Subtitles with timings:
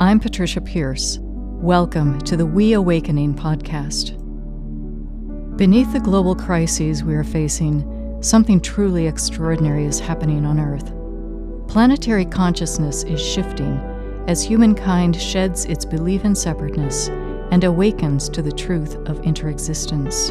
[0.00, 1.18] I'm Patricia Pearce.
[1.20, 4.16] Welcome to the WeAwakening podcast.
[5.56, 10.92] Beneath the global crises we are facing, something truly extraordinary is happening on Earth.
[11.66, 13.76] Planetary consciousness is shifting
[14.28, 17.08] as humankind sheds its belief in separateness
[17.50, 20.30] and awakens to the truth of interexistence.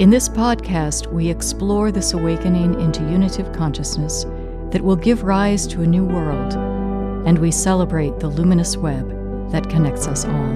[0.00, 4.24] In this podcast, we explore this awakening into unitive consciousness
[4.70, 6.69] that will give rise to a new world,
[7.26, 9.08] and we celebrate the luminous web
[9.52, 10.54] that connects us all.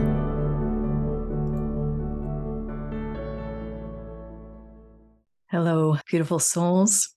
[5.50, 7.14] Hello, beautiful souls.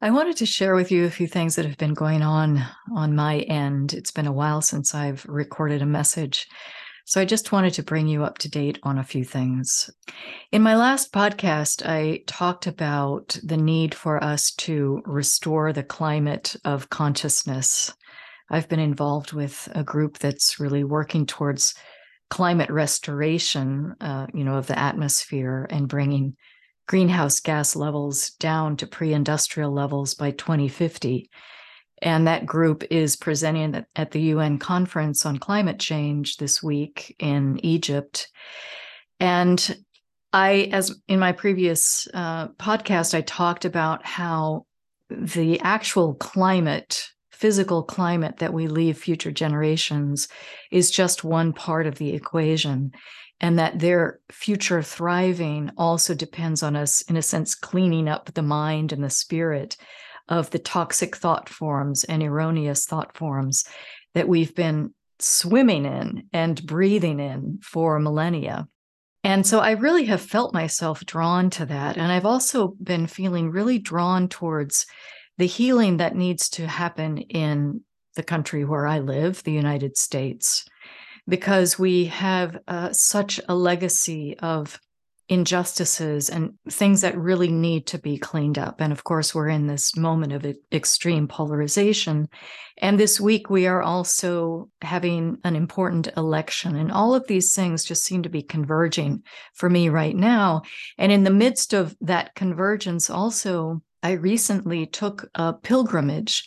[0.00, 3.14] I wanted to share with you a few things that have been going on on
[3.14, 3.94] my end.
[3.94, 6.46] It's been a while since I've recorded a message
[7.08, 9.88] so I just wanted to bring you up to date on a few things.
[10.50, 16.56] In my last podcast, I talked about the need for us to restore the climate
[16.64, 17.94] of consciousness.
[18.50, 21.74] I've been involved with a group that's really working towards
[22.30, 26.36] climate restoration, uh, you know, of the atmosphere and bringing
[26.86, 31.28] greenhouse gas levels down to pre-industrial levels by 2050
[32.02, 37.58] and that group is presenting at the UN conference on climate change this week in
[37.64, 38.28] Egypt.
[39.18, 39.84] And
[40.32, 44.66] I, as in my previous uh, podcast, I talked about how
[45.08, 50.28] the actual climate, physical climate that we leave future generations,
[50.70, 52.92] is just one part of the equation.
[53.38, 58.42] And that their future thriving also depends on us, in a sense, cleaning up the
[58.42, 59.76] mind and the spirit
[60.28, 63.64] of the toxic thought forms and erroneous thought forms
[64.14, 68.66] that we've been swimming in and breathing in for millennia.
[69.22, 71.98] And so I really have felt myself drawn to that.
[71.98, 74.86] And I've also been feeling really drawn towards
[75.38, 77.82] the healing that needs to happen in
[78.14, 80.64] the country where I live, the United States,
[81.28, 84.78] because we have uh, such a legacy of
[85.28, 88.80] injustices and things that really need to be cleaned up.
[88.80, 92.28] And of course, we're in this moment of extreme polarization.
[92.78, 96.76] And this week, we are also having an important election.
[96.76, 100.62] And all of these things just seem to be converging for me right now.
[100.96, 106.46] And in the midst of that convergence, also, I recently took a pilgrimage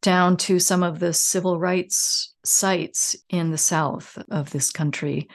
[0.00, 5.28] down to some of the civil rights sites in the south of this country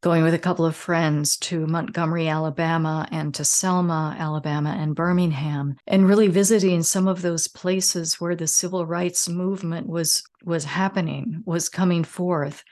[0.00, 5.76] going with a couple of friends to Montgomery, Alabama, and to Selma, Alabama, and Birmingham,
[5.86, 11.44] and really visiting some of those places where the civil rights movement was was happening,
[11.46, 12.64] was coming forth,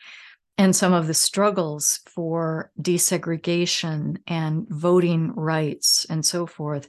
[0.59, 6.89] and some of the struggles for desegregation and voting rights and so forth.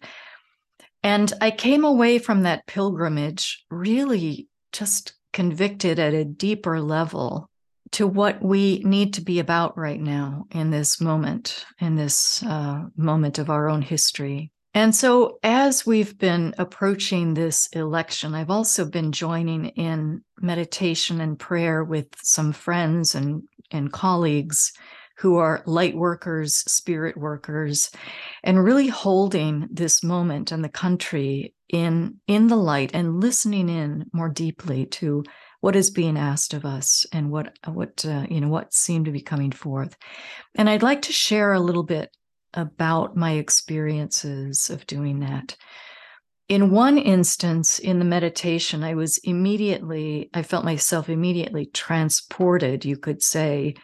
[1.07, 7.49] And I came away from that pilgrimage really just convicted at a deeper level
[7.91, 12.87] to what we need to be about right now in this moment, in this uh,
[12.97, 14.51] moment of our own history.
[14.73, 21.39] And so, as we've been approaching this election, I've also been joining in meditation and
[21.39, 24.73] prayer with some friends and, and colleagues
[25.19, 27.89] who are light workers, spirit workers,
[28.43, 34.05] and really holding this moment and the country in, in the light and listening in
[34.13, 35.23] more deeply to
[35.59, 39.11] what is being asked of us and what what uh, you know what seemed to
[39.11, 39.97] be coming forth.
[40.55, 42.15] And i'd like to share a little bit
[42.53, 45.55] about my experiences of doing that.
[46.47, 52.97] In one instance in the meditation i was immediately i felt myself immediately transported you
[52.97, 53.75] could say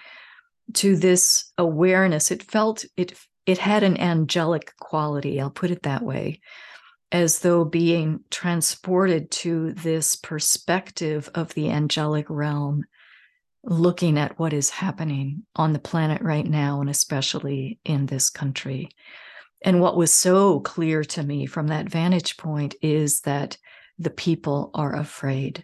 [0.73, 3.13] to this awareness it felt it
[3.45, 6.39] it had an angelic quality i'll put it that way
[7.13, 12.83] as though being transported to this perspective of the angelic realm,
[13.63, 18.89] looking at what is happening on the planet right now, and especially in this country.
[19.61, 23.57] And what was so clear to me from that vantage point is that
[23.99, 25.63] the people are afraid.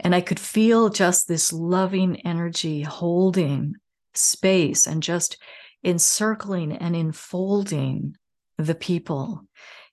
[0.00, 3.74] And I could feel just this loving energy holding
[4.16, 5.38] space and just
[5.84, 8.16] encircling and enfolding
[8.58, 9.42] the people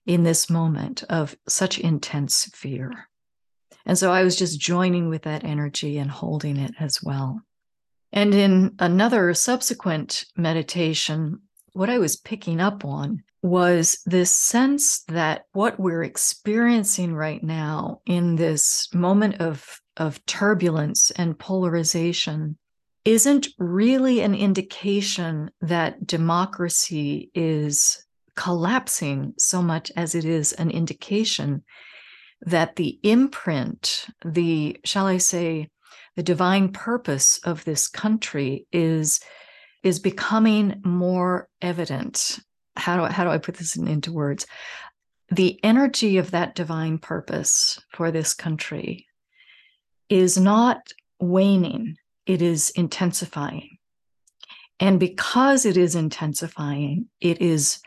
[0.06, 3.08] in this moment of such intense fear.
[3.86, 7.40] And so I was just joining with that energy and holding it as well.
[8.12, 11.40] And in another subsequent meditation,
[11.72, 18.00] what I was picking up on was this sense that what we're experiencing right now
[18.06, 22.56] in this moment of, of turbulence and polarization
[23.04, 28.04] isn't really an indication that democracy is
[28.34, 31.62] collapsing so much as it is an indication
[32.40, 35.68] that the imprint, the, shall I say,
[36.16, 39.20] the divine purpose of this country is
[39.82, 42.38] is becoming more evident.
[42.74, 44.46] How do I, how do I put this in, into words?
[45.30, 49.06] The energy of that divine purpose for this country
[50.08, 50.78] is not
[51.20, 53.78] waning it is intensifying.
[54.80, 57.80] And because it is intensifying it is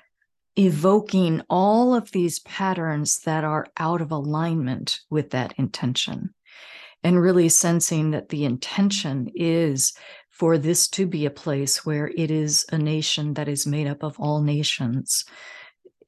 [0.57, 6.34] evoking all of these patterns that are out of alignment with that intention
[7.04, 9.94] and really sensing that the intention is
[10.30, 14.04] for this to be a place where it is a nation that is made up
[14.04, 15.25] of all nations,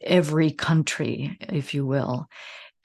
[0.01, 2.27] every country, if you will,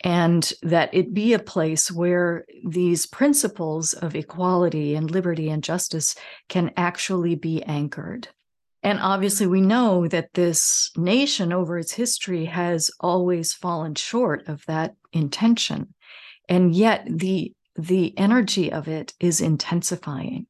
[0.04, 6.14] and that it be a place where these principles of equality and liberty and justice
[6.50, 8.28] can actually be anchored.
[8.82, 14.62] And obviously, we know that this nation over its history has always fallen short of
[14.66, 15.94] that intention.
[16.50, 20.46] And yet, the, the energy of it is intensifying.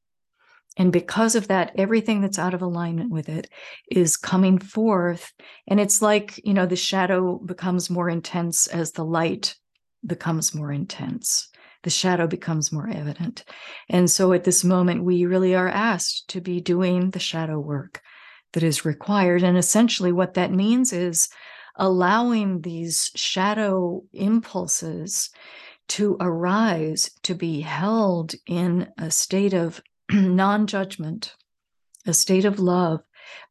[0.77, 3.49] And because of that, everything that's out of alignment with it
[3.91, 5.33] is coming forth.
[5.69, 9.55] And it's like, you know, the shadow becomes more intense as the light
[10.05, 11.49] becomes more intense.
[11.85, 13.45] The shadow becomes more evident.
[13.89, 18.01] And so at this moment, we really are asked to be doing the shadow work
[18.53, 19.43] that is required.
[19.43, 21.29] And essentially, what that means is
[21.77, 25.31] allowing these shadow impulses
[25.89, 29.83] to arise, to be held in a state of
[30.13, 31.35] non judgment,
[32.07, 33.03] a state of love,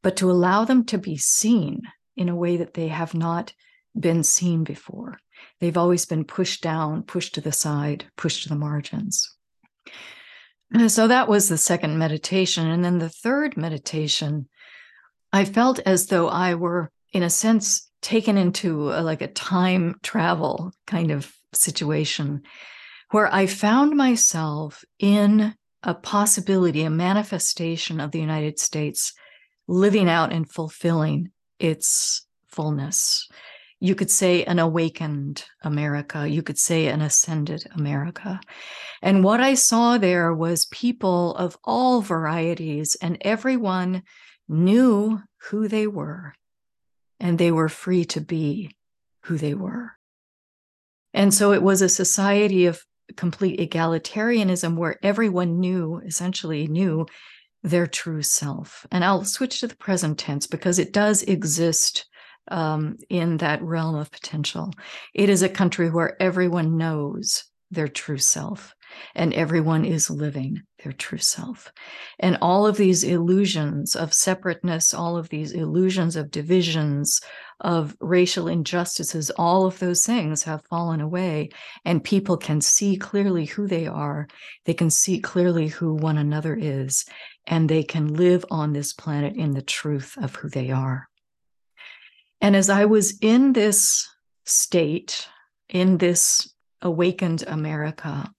[0.01, 1.81] but to allow them to be seen
[2.15, 3.53] in a way that they have not
[3.99, 5.19] been seen before.
[5.59, 9.35] They've always been pushed down, pushed to the side, pushed to the margins.
[10.71, 12.67] And so that was the second meditation.
[12.67, 14.47] And then the third meditation
[15.31, 19.95] I felt as though I were, in a sense, taken into a, like a time
[20.03, 22.43] travel kind of situation
[23.09, 29.13] where I found myself in a possibility, a manifestation of the United States
[29.67, 33.27] living out and fulfilling its fullness.
[33.79, 36.27] You could say an awakened America.
[36.27, 38.39] You could say an ascended America.
[39.01, 44.03] And what I saw there was people of all varieties, and everyone
[44.47, 46.33] knew who they were
[47.19, 48.75] and they were free to be
[49.23, 49.93] who they were.
[51.13, 52.83] And so it was a society of
[53.15, 57.05] complete egalitarianism where everyone knew, essentially knew
[57.63, 58.85] their true self.
[58.91, 62.05] And I'll switch to the present tense because it does exist
[62.49, 64.71] um, in that realm of potential.
[65.13, 68.73] It is a country where everyone knows their true self
[69.15, 71.71] and everyone is living their true self.
[72.19, 77.21] And all of these illusions of separateness, all of these illusions of divisions,
[77.59, 81.49] of racial injustices, all of those things have fallen away,
[81.85, 84.27] and people can see clearly who they are.
[84.65, 87.05] They can see clearly who one another is,
[87.47, 91.07] and they can live on this planet in the truth of who they are.
[92.41, 94.09] And as I was in this
[94.43, 95.29] state,
[95.69, 96.52] in this
[96.83, 98.31] awakened America,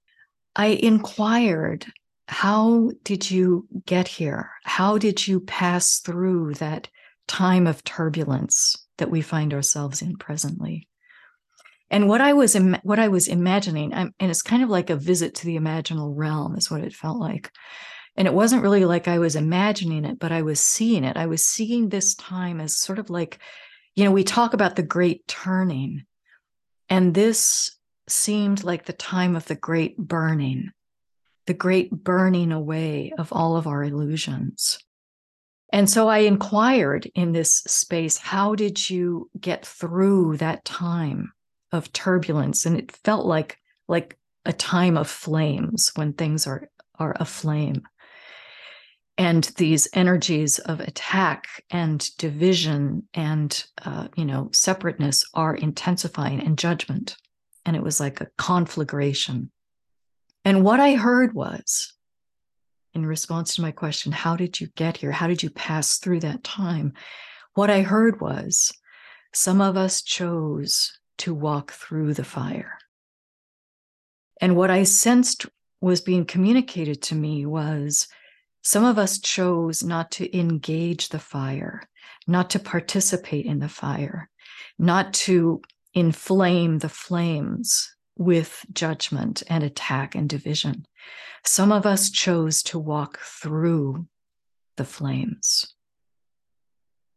[0.54, 1.86] I inquired,
[2.28, 4.50] how did you get here?
[4.62, 6.88] How did you pass through that
[7.26, 10.88] time of turbulence that we find ourselves in presently?
[11.90, 14.90] And what I was Im- what I was imagining, I'm, and it's kind of like
[14.90, 17.50] a visit to the imaginal realm, is what it felt like.
[18.16, 21.16] And it wasn't really like I was imagining it, but I was seeing it.
[21.16, 23.38] I was seeing this time as sort of like,
[23.96, 26.04] you know, we talk about the great turning,
[26.88, 27.76] and this
[28.08, 30.70] seemed like the time of the great burning,
[31.46, 34.78] the great burning away of all of our illusions.
[35.72, 41.32] And so I inquired in this space, how did you get through that time
[41.72, 42.64] of turbulence?
[42.64, 43.58] And it felt like
[43.88, 46.68] like a time of flames when things are
[46.98, 47.82] are aflame.
[49.16, 56.58] And these energies of attack and division and uh, you know separateness are intensifying and
[56.58, 57.16] judgment
[57.64, 59.50] and it was like a conflagration.
[60.44, 61.92] And what I heard was,
[62.92, 65.12] in response to my question, How did you get here?
[65.12, 66.92] How did you pass through that time?
[67.54, 68.72] What I heard was,
[69.32, 72.78] Some of us chose to walk through the fire.
[74.40, 75.46] And what I sensed
[75.80, 78.08] was being communicated to me was
[78.62, 81.82] some of us chose not to engage the fire,
[82.26, 84.30] not to participate in the fire,
[84.78, 85.60] not to
[85.94, 90.86] inflame the flames with judgment and attack and division.
[91.44, 94.06] Some of us chose to walk through
[94.76, 95.72] the flames.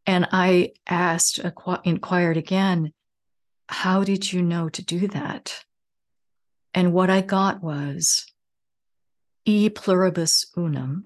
[0.05, 1.39] And I asked,
[1.83, 2.93] inquired again,
[3.67, 5.65] how did you know to do that?
[6.73, 8.25] And what I got was,
[9.45, 11.05] E pluribus unum,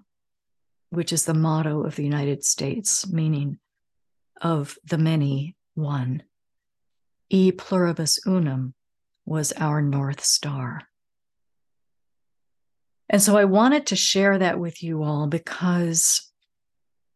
[0.89, 3.59] which is the motto of the United States, meaning
[4.41, 6.23] of the many, one.
[7.33, 8.73] E pluribus unum
[9.25, 10.81] was our North Star.
[13.09, 16.29] And so I wanted to share that with you all because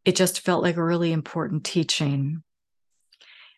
[0.06, 2.44] it just felt like a really important teaching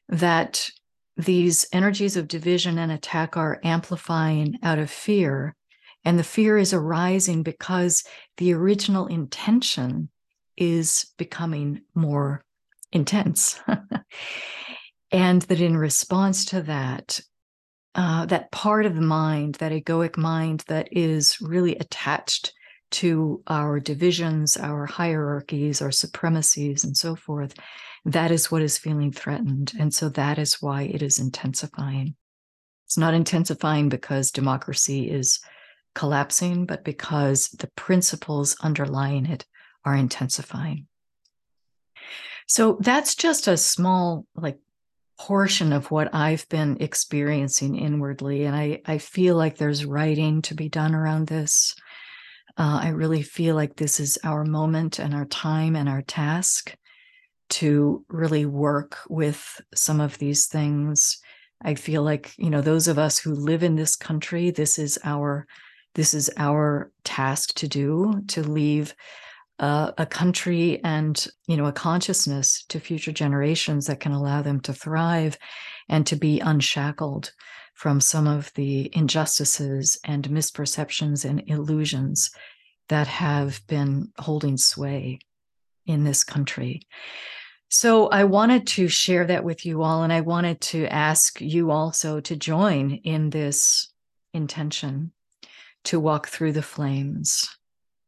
[0.10, 0.68] that
[1.16, 5.56] these energies of division and attack are amplifying out of fear.
[6.04, 8.04] And the fear is arising because
[8.38, 10.10] the original intention
[10.56, 12.44] is becoming more
[12.92, 13.60] intense.
[15.12, 17.20] and that in response to that,
[17.96, 22.54] uh, that part of the mind, that egoic mind that is really attached
[22.90, 27.54] to our divisions, our hierarchies, our supremacies, and so forth,
[28.06, 29.74] that is what is feeling threatened.
[29.80, 32.16] And so that is why it is intensifying.
[32.86, 35.42] It's not intensifying because democracy is
[35.94, 39.46] collapsing, but because the principles underlying it
[39.84, 40.88] are intensifying.
[42.48, 44.60] So that's just a small, like,
[45.20, 48.46] portion of what I've been experiencing inwardly.
[48.46, 51.76] And I, I feel like there's writing to be done around this.
[52.58, 56.76] Uh, I really feel like this is our moment and our time and our task
[57.50, 61.20] to really work with some of these things.
[61.62, 65.00] I feel like, you know, those of us who live in this country, this is
[65.04, 65.48] our
[65.96, 68.94] this is our task to do to leave
[69.60, 74.60] uh, a country and you know a consciousness to future generations that can allow them
[74.62, 75.38] to thrive
[75.90, 77.32] and to be unshackled
[77.74, 82.32] from some of the injustices and misperceptions and illusions
[82.90, 85.20] that have been holding sway
[85.86, 86.82] in this country.
[87.70, 91.72] So I wanted to share that with you all, and I wanted to ask you
[91.72, 93.92] also to join in this
[94.34, 95.12] intention
[95.86, 97.50] to walk through the flames,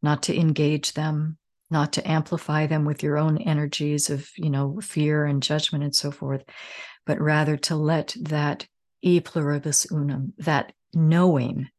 [0.02, 1.38] not to engage them,
[1.72, 5.96] not to amplify them with your own energies of, you know, fear and judgment and
[5.96, 6.44] so forth,
[7.06, 8.68] but rather to let that
[9.02, 11.70] e pluribus unum, that knowing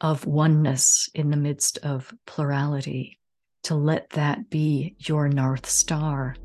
[0.00, 3.18] of oneness in the midst of plurality,
[3.62, 6.36] to let that be your North Star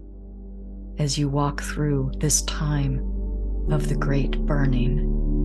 [0.98, 3.00] as you walk through this time
[3.69, 5.40] of the great burning.